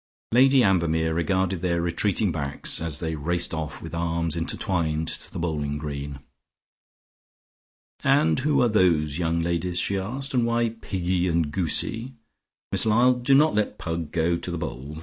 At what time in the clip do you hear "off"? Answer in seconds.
3.53-3.83